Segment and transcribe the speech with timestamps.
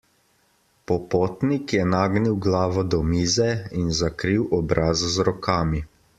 [0.91, 3.49] Popotnik je nagnil glavo do mize
[3.83, 5.87] in zakril obraz z rokami.